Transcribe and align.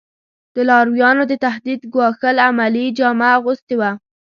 د 0.55 0.57
لارویانو 0.69 1.23
د 1.27 1.33
تهدید 1.45 1.81
ګواښل 1.93 2.37
عملي 2.47 2.85
جامه 2.97 3.27
اغوستې 3.37 3.75
وه. 3.79 3.91